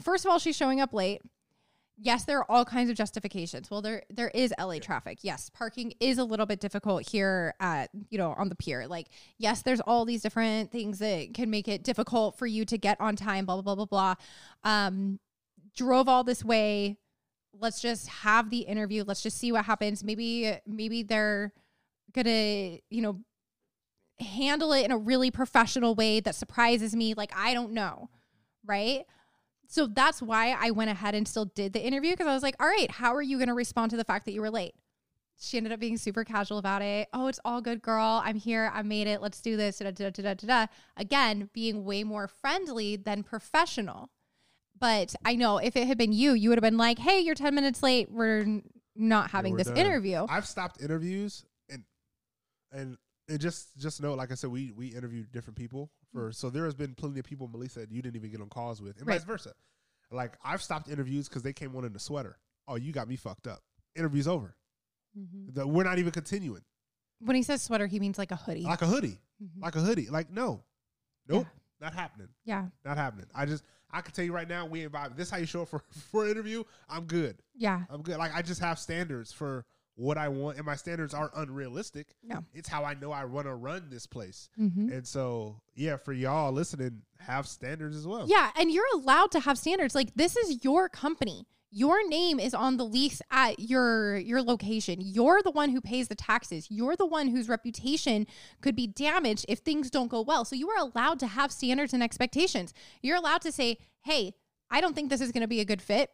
first 0.00 0.24
of 0.24 0.30
all, 0.30 0.38
she's 0.38 0.56
showing 0.56 0.80
up 0.80 0.92
late. 0.92 1.22
Yes, 2.04 2.24
there 2.24 2.38
are 2.38 2.50
all 2.50 2.64
kinds 2.64 2.90
of 2.90 2.96
justifications. 2.96 3.70
Well, 3.70 3.80
there 3.80 4.02
there 4.10 4.28
is 4.34 4.52
LA 4.58 4.78
traffic. 4.78 5.18
Yes, 5.22 5.48
parking 5.50 5.94
is 6.00 6.18
a 6.18 6.24
little 6.24 6.46
bit 6.46 6.58
difficult 6.58 7.08
here 7.08 7.54
at 7.60 7.90
you 8.10 8.18
know 8.18 8.34
on 8.36 8.48
the 8.48 8.56
pier. 8.56 8.88
Like, 8.88 9.08
yes, 9.38 9.62
there's 9.62 9.80
all 9.80 10.04
these 10.04 10.20
different 10.20 10.72
things 10.72 10.98
that 10.98 11.32
can 11.32 11.48
make 11.48 11.68
it 11.68 11.84
difficult 11.84 12.38
for 12.38 12.46
you 12.46 12.64
to 12.64 12.76
get 12.76 13.00
on 13.00 13.14
time. 13.14 13.46
Blah 13.46 13.62
blah 13.62 13.74
blah 13.74 13.86
blah 13.86 14.14
blah. 14.64 14.70
Um, 14.70 15.20
drove 15.76 16.08
all 16.08 16.24
this 16.24 16.44
way 16.44 16.98
let's 17.58 17.80
just 17.80 18.08
have 18.08 18.50
the 18.50 18.60
interview 18.60 19.04
let's 19.06 19.22
just 19.22 19.38
see 19.38 19.52
what 19.52 19.64
happens 19.64 20.02
maybe 20.02 20.52
maybe 20.66 21.02
they're 21.02 21.52
gonna 22.12 22.78
you 22.90 23.02
know 23.02 23.20
handle 24.20 24.72
it 24.72 24.84
in 24.84 24.90
a 24.90 24.96
really 24.96 25.30
professional 25.30 25.94
way 25.94 26.20
that 26.20 26.34
surprises 26.34 26.94
me 26.94 27.14
like 27.14 27.32
i 27.36 27.52
don't 27.52 27.72
know 27.72 28.08
right 28.64 29.04
so 29.72 29.86
that's 29.86 30.20
why 30.20 30.56
i 30.60 30.70
went 30.70 30.90
ahead 30.90 31.14
and 31.14 31.26
still 31.26 31.46
did 31.46 31.72
the 31.72 31.80
interview 31.80 32.10
because 32.12 32.26
i 32.26 32.34
was 32.34 32.42
like 32.42 32.56
all 32.60 32.68
right 32.68 32.90
how 32.90 33.14
are 33.14 33.22
you 33.22 33.38
gonna 33.38 33.54
respond 33.54 33.90
to 33.90 33.96
the 33.96 34.04
fact 34.04 34.24
that 34.26 34.32
you 34.32 34.40
were 34.40 34.50
late 34.50 34.74
she 35.42 35.56
ended 35.56 35.72
up 35.72 35.80
being 35.80 35.96
super 35.96 36.24
casual 36.24 36.58
about 36.58 36.82
it. 36.82 37.08
Oh, 37.12 37.26
it's 37.26 37.40
all 37.44 37.60
good, 37.60 37.82
girl. 37.82 38.22
I'm 38.24 38.36
here. 38.36 38.70
I 38.72 38.82
made 38.82 39.08
it. 39.08 39.20
Let's 39.20 39.40
do 39.40 39.56
this. 39.56 39.78
Da, 39.78 39.90
da, 39.90 40.10
da, 40.10 40.22
da, 40.22 40.34
da, 40.34 40.46
da. 40.46 40.66
Again, 40.96 41.50
being 41.52 41.84
way 41.84 42.04
more 42.04 42.28
friendly 42.28 42.94
than 42.96 43.24
professional. 43.24 44.10
But 44.78 45.14
I 45.24 45.34
know 45.34 45.58
if 45.58 45.76
it 45.76 45.86
had 45.86 45.98
been 45.98 46.12
you, 46.12 46.32
you 46.32 46.48
would 46.48 46.58
have 46.58 46.62
been 46.62 46.76
like, 46.76 46.98
hey, 46.98 47.20
you're 47.20 47.34
10 47.34 47.54
minutes 47.54 47.82
late. 47.82 48.10
We're 48.10 48.62
not 48.94 49.30
having 49.30 49.52
we're 49.52 49.58
this 49.58 49.68
done. 49.68 49.76
interview. 49.78 50.26
I've 50.28 50.46
stopped 50.46 50.80
interviews 50.82 51.44
and 51.68 51.84
and 52.70 52.96
and 53.32 53.40
just 53.40 53.76
just 53.78 54.00
know, 54.02 54.14
like 54.14 54.30
I 54.30 54.34
said, 54.34 54.50
we 54.50 54.72
we 54.72 54.88
interviewed 54.88 55.32
different 55.32 55.56
people 55.56 55.90
for 56.12 56.30
so 56.32 56.50
there 56.50 56.64
has 56.64 56.74
been 56.74 56.94
plenty 56.94 57.18
of 57.18 57.24
people 57.24 57.48
Melissa 57.48 57.80
that 57.80 57.90
you 57.90 58.02
didn't 58.02 58.16
even 58.16 58.30
get 58.30 58.40
on 58.40 58.48
calls 58.48 58.80
with, 58.80 58.98
and 58.98 59.06
Right. 59.06 59.18
vice 59.18 59.26
versa. 59.26 59.52
Like 60.10 60.34
I've 60.44 60.62
stopped 60.62 60.88
interviews 60.88 61.28
because 61.28 61.42
they 61.42 61.52
came 61.52 61.74
on 61.74 61.84
in 61.84 61.96
a 61.96 61.98
sweater. 61.98 62.38
Oh, 62.68 62.76
you 62.76 62.92
got 62.92 63.08
me 63.08 63.16
fucked 63.16 63.46
up. 63.46 63.62
Interview's 63.96 64.28
over. 64.28 64.54
Mhm. 65.18 65.54
The- 65.54 65.66
we're 65.66 65.84
not 65.84 65.98
even 65.98 66.12
continuing. 66.12 66.62
When 67.20 67.36
he 67.36 67.42
says 67.42 67.62
sweater, 67.62 67.86
he 67.86 68.00
means 68.00 68.18
like 68.18 68.30
a 68.30 68.36
hoodie. 68.36 68.62
Like 68.62 68.82
a 68.82 68.86
hoodie, 68.86 69.20
Mhm. 69.42 69.60
like 69.62 69.76
a 69.76 69.80
hoodie. 69.80 70.08
Like 70.10 70.30
no, 70.30 70.64
nope, 71.28 71.46
not 71.80 71.94
happening. 71.94 72.28
yeah. 72.44 72.68
Not 72.84 72.96
happening. 72.96 73.26
I 73.34 73.46
just 73.46 73.64
I 73.94 74.00
can 74.00 74.14
tell 74.14 74.24
you 74.24 74.32
right 74.32 74.48
now, 74.48 74.64
we 74.66 74.82
ain't 74.82 74.92
vibing. 74.92 75.16
This 75.16 75.28
how 75.28 75.36
you 75.36 75.44
show 75.46 75.62
up 75.62 75.68
for 75.68 75.80
for 76.10 76.24
an 76.24 76.30
interview. 76.30 76.64
I'm 76.88 77.04
good. 77.06 77.42
Yeah. 77.54 77.84
I'm 77.90 78.02
good. 78.02 78.16
Like 78.16 78.34
I 78.34 78.42
just 78.42 78.60
have 78.60 78.78
standards 78.78 79.32
for 79.32 79.64
what 79.94 80.16
I 80.16 80.28
want, 80.28 80.56
and 80.56 80.66
my 80.66 80.76
standards 80.76 81.14
aren't 81.14 81.34
unrealistic. 81.36 82.14
No. 82.22 82.44
It's 82.54 82.68
how 82.68 82.84
I 82.84 82.94
know 82.94 83.12
I 83.12 83.24
want 83.24 83.46
to 83.46 83.54
run 83.54 83.88
this 83.90 84.06
place. 84.06 84.48
Mm-hmm. 84.58 84.90
And 84.90 85.06
so, 85.06 85.60
yeah, 85.74 85.96
for 85.96 86.12
y'all 86.12 86.52
listening, 86.52 87.02
have 87.18 87.46
standards 87.46 87.96
as 87.96 88.06
well. 88.06 88.26
Yeah, 88.28 88.50
and 88.56 88.70
you're 88.70 88.86
allowed 88.94 89.30
to 89.32 89.40
have 89.40 89.58
standards. 89.58 89.94
Like 89.94 90.14
this 90.14 90.36
is 90.36 90.64
your 90.64 90.88
company. 90.88 91.46
Your 91.74 92.06
name 92.06 92.38
is 92.38 92.52
on 92.52 92.76
the 92.76 92.84
lease 92.84 93.22
at 93.30 93.58
your 93.58 94.16
your 94.18 94.42
location. 94.42 94.98
You're 95.00 95.40
the 95.42 95.50
one 95.50 95.70
who 95.70 95.80
pays 95.80 96.08
the 96.08 96.14
taxes. 96.14 96.66
You're 96.70 96.96
the 96.96 97.06
one 97.06 97.28
whose 97.28 97.48
reputation 97.48 98.26
could 98.60 98.76
be 98.76 98.86
damaged 98.86 99.46
if 99.48 99.60
things 99.60 99.90
don't 99.90 100.08
go 100.08 100.20
well. 100.20 100.44
So 100.44 100.54
you 100.54 100.68
are 100.68 100.78
allowed 100.78 101.18
to 101.20 101.26
have 101.26 101.50
standards 101.50 101.94
and 101.94 102.02
expectations. 102.02 102.74
You're 103.02 103.16
allowed 103.16 103.40
to 103.42 103.52
say, 103.52 103.78
"Hey, 104.02 104.34
I 104.70 104.82
don't 104.82 104.94
think 104.94 105.08
this 105.08 105.22
is 105.22 105.32
going 105.32 105.42
to 105.42 105.48
be 105.48 105.60
a 105.60 105.64
good 105.64 105.80
fit." 105.80 106.10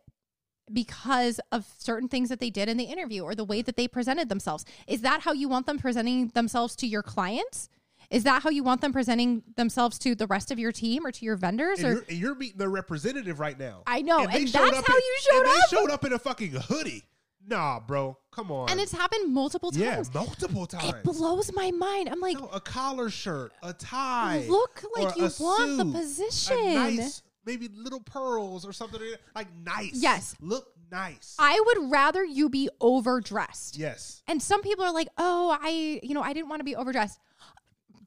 Because 0.72 1.40
of 1.52 1.66
certain 1.78 2.08
things 2.08 2.28
that 2.28 2.40
they 2.40 2.50
did 2.50 2.68
in 2.68 2.76
the 2.76 2.84
interview 2.84 3.22
or 3.22 3.34
the 3.34 3.44
way 3.44 3.62
that 3.62 3.76
they 3.76 3.88
presented 3.88 4.28
themselves. 4.28 4.64
Is 4.87 5.00
that 5.02 5.22
how 5.22 5.32
you 5.32 5.48
want 5.48 5.66
them 5.66 5.78
presenting 5.78 6.28
themselves 6.28 6.76
to 6.76 6.87
your 6.87 7.02
clients? 7.02 7.68
Is 8.10 8.25
that 8.25 8.42
how 8.42 8.48
you 8.50 8.62
want 8.62 8.80
them 8.80 8.92
presenting 8.92 9.42
themselves 9.56 9.98
to 10.00 10.14
the 10.14 10.26
rest 10.26 10.50
of 10.50 10.58
your 10.58 10.72
team 10.72 11.04
or 11.06 11.12
to 11.12 11.25
your 11.25 11.37
vendors? 11.37 11.80
And 11.80 11.88
or 11.88 11.92
you're, 11.92 12.04
and 12.08 12.18
you're 12.18 12.34
meeting 12.34 12.58
the 12.58 12.68
representative 12.68 13.38
right 13.38 13.58
now. 13.58 13.82
I 13.87 14.00
know, 14.00 14.20
and 14.20 14.48
showed 14.48 14.72
that's 14.72 14.87
how 14.87 14.94
in- 14.96 15.02
you 15.02 15.16
showed 15.30 15.38
and 15.40 15.48
up. 15.48 15.54
They 15.70 15.76
showed 15.76 15.90
up 15.90 16.04
in 16.06 16.12
a 16.14 16.18
fucking 16.18 16.52
hoodie. 16.52 17.04
Nah, 17.46 17.80
bro, 17.80 18.18
come 18.30 18.50
on. 18.50 18.68
and 18.68 18.78
it's 18.78 18.92
happened 18.92 19.32
multiple 19.32 19.70
times. 19.70 20.10
yeah, 20.12 20.20
multiple 20.20 20.66
times. 20.66 20.84
It 20.94 21.02
blows 21.02 21.50
my 21.54 21.70
mind. 21.70 22.10
I'm 22.10 22.20
like, 22.20 22.38
No, 22.38 22.48
a 22.48 22.60
collar 22.60 23.08
shirt, 23.08 23.52
a 23.62 23.72
tie. 23.72 24.44
look 24.48 24.82
like 24.96 25.16
you 25.16 25.30
want 25.40 25.78
the 25.78 25.84
position. 25.87 26.75
Nice, 26.75 27.22
maybe 27.49 27.69
little 27.75 28.00
pearls 28.00 28.67
or 28.67 28.73
something 28.75 29.00
like 29.35 29.49
nice. 29.64 29.95
Yes. 29.95 30.37
look 30.40 30.69
nice. 30.93 31.35
I 31.38 31.59
would 31.67 31.90
rather 31.90 32.23
you 32.23 32.50
be 32.50 32.69
overdressed. 32.81 33.78
yes, 33.78 34.23
And 34.28 34.43
some 34.43 34.61
people 34.62 34.85
are 34.85 34.93
like, 34.93 35.09
oh, 35.17 35.57
I, 35.61 35.99
you 36.02 36.12
know, 36.14 36.23
I 36.23 36.35
didn't 36.35 36.50
want 36.50 36.61
to 36.61 36.64
be 36.64 36.76
overdressed. 36.76 37.19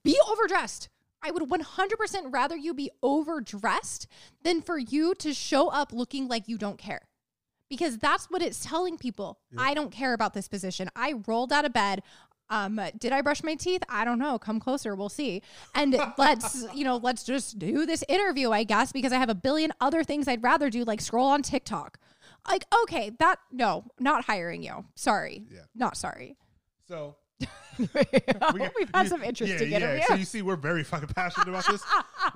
Be 0.04 0.18
overdressed. 0.30 0.90
I 1.24 1.32
would 1.32 1.44
100% 1.44 2.34
rather 2.34 2.56
you 2.56 2.74
be 2.74 2.92
overdressed 3.04 4.08
than 4.44 4.62
for 4.62 4.78
you 4.78 5.16
to 5.16 5.34
show 5.34 5.70
up 5.70 5.92
looking 5.92 6.28
like 6.28 6.48
you 6.48 6.58
don't 6.58 6.78
care. 6.78 7.08
Because 7.70 7.98
that's 7.98 8.26
what 8.26 8.42
it's 8.42 8.66
telling 8.66 8.98
people. 8.98 9.40
I 9.58 9.74
don't 9.74 9.92
care 9.92 10.14
about 10.14 10.34
this 10.34 10.48
position. 10.48 10.90
I 10.96 11.14
rolled 11.26 11.54
out 11.54 11.66
of 11.66 11.74
bed. 11.74 12.04
Um, 12.52 12.80
did 13.00 13.14
I 13.14 13.22
brush 13.22 13.44
my 13.44 13.56
teeth? 13.56 13.82
I 13.90 14.06
don't 14.06 14.20
know. 14.20 14.38
Come 14.38 14.60
closer. 14.60 14.94
We'll 14.94 15.10
see. 15.10 15.42
And 15.74 15.98
let's, 16.18 16.66
you 16.76 16.84
know, 16.84 16.98
let's 16.98 17.24
just 17.24 17.58
do 17.58 17.86
this 17.88 18.04
interview, 18.08 18.52
I 18.52 18.64
guess, 18.64 18.92
because 18.92 19.12
I 19.12 19.18
have 19.18 19.30
a 19.30 19.36
billion 19.36 19.72
other 19.82 20.04
things 20.04 20.28
I'd 20.28 20.44
rather 20.44 20.70
do, 20.70 20.84
like 20.84 21.02
scroll 21.02 21.28
on 21.28 21.42
TikTok. 21.42 21.98
Like, 22.48 22.66
okay, 22.84 23.12
that, 23.20 23.38
no, 23.52 23.86
not 24.00 24.26
hiring 24.26 24.62
you. 24.62 24.86
Sorry. 24.96 25.46
Yeah. 25.50 25.62
Not 25.74 25.96
sorry. 25.96 26.38
so 26.88 27.16
We've 27.80 28.90
had 28.94 29.08
some 29.08 29.24
interesting 29.24 29.72
yeah, 29.72 29.78
interviews. 29.78 30.00
Yeah, 30.02 30.08
so 30.08 30.16
you 30.16 30.26
see, 30.26 30.42
we're 30.42 30.56
very 30.56 30.84
fucking 30.84 31.10
passionate 31.10 31.48
about 31.48 31.66
this, 31.68 31.84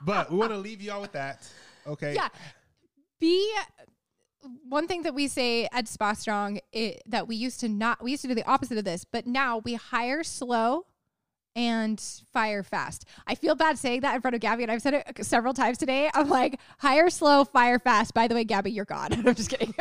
but 0.04 0.32
we 0.32 0.38
want 0.38 0.52
to 0.52 0.58
leave 0.58 0.82
y'all 0.82 1.02
with 1.02 1.12
that. 1.12 1.48
Okay. 1.86 2.14
yeah. 2.16 2.30
Be 3.20 3.54
one 4.68 4.88
thing 4.88 5.04
that 5.04 5.14
we 5.14 5.28
say 5.28 5.68
at 5.72 5.88
Spa 5.88 6.14
Strong 6.14 6.60
i 6.74 6.98
that 7.06 7.28
we 7.28 7.36
used 7.36 7.60
to 7.62 7.70
not 7.70 8.04
we 8.04 8.12
used 8.12 8.22
to 8.24 8.28
do 8.28 8.36
the 8.36 8.50
opposite 8.50 8.78
of 8.78 8.86
this, 8.86 9.06
but 9.06 9.26
now 9.28 9.60
we 9.60 9.76
hire 9.76 10.24
slow 10.24 10.86
and 11.56 12.00
fire 12.34 12.64
fast. 12.64 13.06
I 13.26 13.36
feel 13.36 13.56
bad 13.56 13.78
saying 13.78 14.02
that 14.02 14.16
in 14.16 14.22
front 14.22 14.36
of 14.36 14.42
Gabby, 14.42 14.64
and 14.64 14.72
I've 14.72 14.82
said 14.82 14.94
it 14.94 15.26
several 15.26 15.54
times 15.54 15.78
today. 15.78 16.10
I'm 16.14 16.30
like, 16.30 16.60
hire 16.80 17.10
slow, 17.10 17.46
fire 17.46 17.80
fast. 17.80 18.14
By 18.14 18.28
the 18.28 18.36
way, 18.36 18.44
Gabby, 18.44 18.72
you're 18.72 18.86
gone. 18.86 19.14
I'm 19.26 19.36
just 19.36 19.50
kidding. 19.50 19.74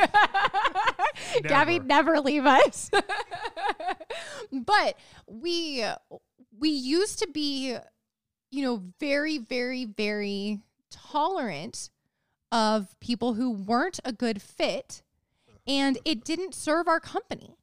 Gabby, 1.42 1.80
never 1.80 2.20
leave 2.20 2.46
us. 2.46 2.90
but 4.52 4.98
we 5.26 5.84
we 6.56 6.68
used 6.68 7.18
to 7.18 7.28
be, 7.28 7.76
you 8.50 8.62
know, 8.62 8.82
very, 9.00 9.38
very, 9.38 9.84
very 9.84 10.60
tolerant 10.90 11.90
of 12.54 12.98
people 13.00 13.34
who 13.34 13.50
weren't 13.50 13.98
a 14.04 14.12
good 14.12 14.40
fit, 14.40 15.02
and 15.66 15.98
it 16.04 16.24
didn't 16.24 16.54
serve 16.54 16.86
our 16.86 17.00
company. 17.00 17.56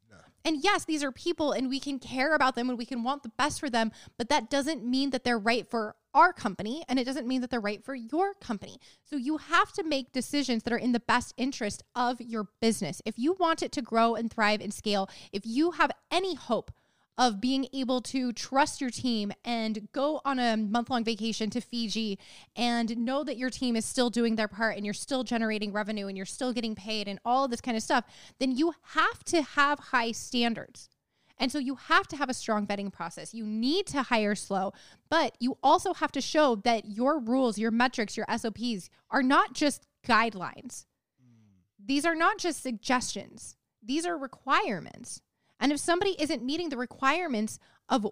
And 0.43 0.63
yes, 0.63 0.85
these 0.85 1.03
are 1.03 1.11
people 1.11 1.51
and 1.51 1.69
we 1.69 1.79
can 1.79 1.99
care 1.99 2.33
about 2.33 2.55
them 2.55 2.67
and 2.67 2.77
we 2.77 2.85
can 2.85 3.03
want 3.03 3.21
the 3.21 3.31
best 3.37 3.59
for 3.59 3.69
them, 3.69 3.91
but 4.17 4.29
that 4.29 4.49
doesn't 4.49 4.83
mean 4.83 5.11
that 5.11 5.23
they're 5.23 5.37
right 5.37 5.69
for 5.69 5.95
our 6.15 6.33
company 6.33 6.83
and 6.89 6.97
it 6.97 7.05
doesn't 7.05 7.27
mean 7.27 7.41
that 7.41 7.51
they're 7.51 7.61
right 7.61 7.85
for 7.85 7.93
your 7.93 8.33
company. 8.33 8.79
So 9.03 9.15
you 9.15 9.37
have 9.37 9.71
to 9.73 9.83
make 9.83 10.11
decisions 10.11 10.63
that 10.63 10.73
are 10.73 10.77
in 10.77 10.93
the 10.93 10.99
best 10.99 11.35
interest 11.37 11.83
of 11.95 12.19
your 12.19 12.47
business. 12.59 13.03
If 13.05 13.19
you 13.19 13.33
want 13.39 13.61
it 13.61 13.71
to 13.73 13.83
grow 13.83 14.15
and 14.15 14.31
thrive 14.31 14.61
and 14.61 14.73
scale, 14.73 15.07
if 15.31 15.43
you 15.45 15.71
have 15.71 15.91
any 16.09 16.33
hope 16.33 16.71
of 17.17 17.41
being 17.41 17.67
able 17.73 18.01
to 18.01 18.31
trust 18.33 18.81
your 18.81 18.89
team 18.89 19.31
and 19.43 19.87
go 19.91 20.21
on 20.25 20.39
a 20.39 20.57
month 20.57 20.89
long 20.89 21.03
vacation 21.03 21.49
to 21.49 21.61
Fiji 21.61 22.17
and 22.55 22.97
know 22.97 23.23
that 23.23 23.37
your 23.37 23.49
team 23.49 23.75
is 23.75 23.85
still 23.85 24.09
doing 24.09 24.35
their 24.35 24.47
part 24.47 24.75
and 24.75 24.85
you're 24.85 24.93
still 24.93 25.23
generating 25.23 25.71
revenue 25.71 26.07
and 26.07 26.15
you're 26.15 26.25
still 26.25 26.53
getting 26.53 26.73
paid 26.73 27.07
and 27.07 27.19
all 27.25 27.45
of 27.45 27.51
this 27.51 27.61
kind 27.61 27.75
of 27.75 27.83
stuff, 27.83 28.05
then 28.39 28.51
you 28.55 28.73
have 28.81 29.23
to 29.25 29.41
have 29.41 29.79
high 29.79 30.11
standards. 30.11 30.89
And 31.37 31.51
so 31.51 31.57
you 31.57 31.75
have 31.75 32.07
to 32.09 32.17
have 32.17 32.29
a 32.29 32.35
strong 32.35 32.67
vetting 32.67 32.93
process. 32.93 33.33
You 33.33 33.45
need 33.45 33.87
to 33.87 34.03
hire 34.03 34.35
slow, 34.35 34.73
but 35.09 35.35
you 35.39 35.57
also 35.63 35.93
have 35.95 36.11
to 36.11 36.21
show 36.21 36.55
that 36.57 36.85
your 36.85 37.19
rules, 37.19 37.57
your 37.57 37.71
metrics, 37.71 38.15
your 38.15 38.27
SOPs 38.35 38.89
are 39.09 39.23
not 39.23 39.53
just 39.53 39.87
guidelines. 40.07 40.85
Hmm. 41.19 41.63
These 41.83 42.05
are 42.05 42.15
not 42.15 42.37
just 42.37 42.61
suggestions, 42.61 43.57
these 43.83 44.05
are 44.05 44.17
requirements. 44.17 45.21
And 45.61 45.71
if 45.71 45.79
somebody 45.79 46.15
isn't 46.19 46.43
meeting 46.43 46.69
the 46.69 46.77
requirements 46.77 47.59
of 47.87 48.07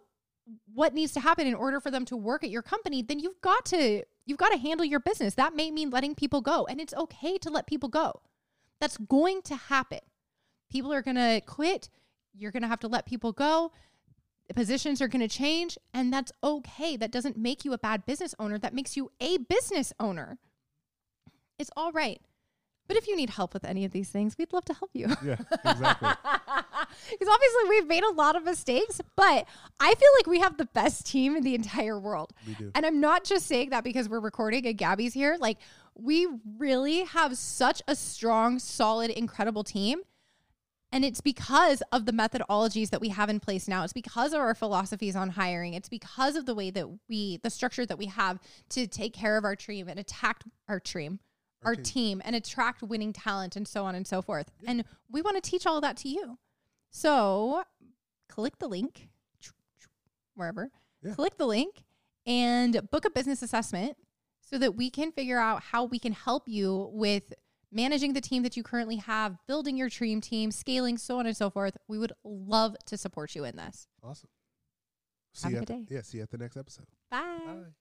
what 0.74 0.94
needs 0.94 1.12
to 1.14 1.20
happen 1.20 1.48
in 1.48 1.56
order 1.56 1.80
for 1.80 1.92
them 1.92 2.06
to 2.06 2.16
work 2.16 2.44
at 2.44 2.50
your 2.50 2.62
company, 2.62 3.02
then 3.02 3.20
you've 3.20 3.42
got 3.42 3.66
to 3.66 4.04
you've 4.26 4.38
got 4.38 4.50
to 4.50 4.58
handle 4.58 4.86
your 4.86 5.00
business. 5.00 5.34
That 5.34 5.56
may 5.56 5.72
mean 5.72 5.90
letting 5.90 6.16
people 6.16 6.42
go, 6.42 6.66
and 6.68 6.80
it's 6.80 6.94
okay 6.94 7.38
to 7.40 7.50
let 7.50 7.68
people 7.68 7.90
go. 7.90 8.22
That's 8.80 8.98
going 8.98 9.42
to 9.44 9.56
happen. 9.56 10.00
People 10.72 10.94
are 10.94 11.02
going 11.02 11.18
to 11.18 11.42
quit. 11.46 11.90
You're 12.34 12.52
going 12.52 12.62
to 12.62 12.70
have 12.70 12.80
to 12.82 12.88
let 12.88 13.06
people 13.06 13.34
go. 13.34 13.72
Positions 14.56 15.02
are 15.02 15.08
going 15.08 15.28
to 15.28 15.28
change, 15.28 15.78
and 15.94 16.14
that's 16.14 16.32
okay. 16.44 16.96
That 16.96 17.12
doesn't 17.12 17.38
make 17.38 17.66
you 17.66 17.74
a 17.74 17.78
bad 17.78 18.06
business 18.06 18.34
owner. 18.40 18.58
That 18.58 18.74
makes 18.74 18.96
you 18.96 19.12
a 19.20 19.38
business 19.38 19.92
owner. 20.00 20.38
It's 21.58 21.70
all 21.76 21.92
right. 21.92 22.22
But 22.88 22.98
if 22.98 23.08
you 23.08 23.16
need 23.16 23.30
help 23.30 23.54
with 23.54 23.64
any 23.66 23.86
of 23.86 23.92
these 23.92 24.10
things, 24.10 24.36
we'd 24.38 24.52
love 24.52 24.66
to 24.66 24.74
help 24.74 24.90
you. 24.94 25.08
Yeah, 25.24 25.38
exactly. 25.64 26.10
Because 27.12 27.28
obviously 27.28 27.70
we've 27.70 27.88
made 27.88 28.04
a 28.04 28.12
lot 28.12 28.36
of 28.36 28.44
mistakes, 28.44 29.02
but 29.16 29.48
I 29.80 29.94
feel 29.94 30.10
like 30.18 30.28
we 30.28 30.40
have 30.40 30.58
the 30.58 30.66
best 30.66 31.06
team 31.06 31.36
in 31.36 31.44
the 31.44 31.56
entire 31.56 32.00
world. 32.00 32.34
We 32.48 32.54
do. 32.54 32.72
And 32.76 32.86
I'm 32.86 33.00
not 33.00 33.24
just 33.24 33.46
saying 33.46 33.70
that 33.72 33.84
because 33.84 34.10
we're 34.10 34.20
recording 34.20 34.66
and 34.66 34.78
Gabby's 34.78 35.14
here. 35.14 35.38
Like, 35.40 35.58
we 35.96 36.28
really 36.58 37.04
have 37.04 37.38
such 37.38 37.82
a 37.88 37.96
strong, 37.96 38.60
solid, 38.60 39.12
incredible 39.12 39.64
team. 39.64 40.02
And 40.92 41.06
it's 41.06 41.22
because 41.22 41.84
of 41.92 42.06
the 42.06 42.12
methodologies 42.12 42.90
that 42.90 43.02
we 43.02 43.10
have 43.10 43.30
in 43.30 43.40
place 43.40 43.68
now. 43.68 43.84
It's 43.84 43.94
because 43.94 44.34
of 44.34 44.40
our 44.40 44.56
philosophies 44.56 45.16
on 45.16 45.30
hiring. 45.30 45.76
It's 45.76 45.90
because 45.90 46.36
of 46.36 46.46
the 46.46 46.56
way 46.56 46.72
that 46.72 46.88
we, 47.08 47.38
the 47.38 47.52
structure 47.52 47.86
that 47.86 47.98
we 47.98 48.08
have 48.08 48.40
to 48.70 48.88
take 48.88 49.14
care 49.14 49.38
of 49.38 49.44
our 49.44 49.56
team 49.56 49.88
and 49.88 50.00
attack 50.00 50.44
our 50.68 50.80
team, 50.80 51.20
our, 51.64 51.76
team. 51.76 51.84
team. 51.84 52.22
and 52.26 52.36
attract 52.36 52.82
winning 52.82 53.14
talent 53.14 53.56
and 53.56 53.68
so 53.68 53.86
on 53.86 53.94
and 53.94 54.08
so 54.08 54.22
forth. 54.22 54.50
And 54.66 54.84
we 55.12 55.22
want 55.22 55.42
to 55.42 55.48
teach 55.48 55.68
all 55.68 55.76
of 55.76 55.84
that 55.84 55.98
to 55.98 56.10
you. 56.10 56.40
So 56.90 57.64
click 58.28 58.58
the 58.60 58.68
link 58.68 59.10
wherever, 60.36 60.72
Yeah. 61.04 61.14
click 61.14 61.38
the 61.38 61.46
link 61.46 61.84
and 62.26 62.90
book 62.92 63.06
a 63.06 63.10
business 63.10 63.42
assessment 63.42 63.98
so 64.42 64.58
that 64.58 64.76
we 64.76 64.90
can 64.90 65.12
figure 65.12 65.40
out 65.40 65.62
how 65.64 65.84
we 65.86 66.00
can 66.00 66.14
help 66.14 66.48
you 66.48 66.90
with 66.94 67.34
managing 67.72 68.14
the 68.14 68.22
team 68.22 68.42
that 68.44 68.58
you 68.58 68.64
currently 68.64 68.96
have, 68.96 69.38
building 69.48 69.78
your 69.78 69.90
dream 69.90 70.22
team, 70.22 70.50
scaling, 70.52 70.98
so 70.98 71.20
on 71.20 71.28
and 71.28 71.38
so 71.38 71.50
forth. 71.50 71.78
We 71.88 72.00
would 72.00 72.14
love 72.24 72.76
to 72.88 72.98
support 72.98 73.36
you 73.36 73.44
in 73.46 73.56
this. 73.58 73.88
Awesome. 74.02 74.30
See 75.34 75.44
Have 75.44 75.52
a 75.52 75.56
you 75.56 75.62
at 75.62 75.68
good 75.68 75.88
the- 75.88 75.94
Yeah, 75.94 76.02
see 76.02 76.18
you 76.18 76.24
at 76.24 76.30
the 76.32 76.38
next 76.40 76.58
episode. 76.58 76.88
Bye. 77.12 77.40
Bye. 77.46 77.74